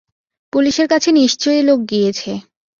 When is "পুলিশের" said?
0.53-0.87